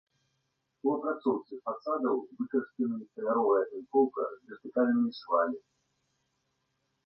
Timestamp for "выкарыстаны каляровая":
2.41-3.61